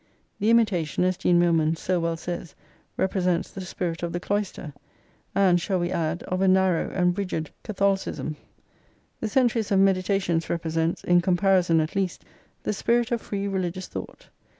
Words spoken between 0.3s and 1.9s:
The "Imitation," as Dean Milman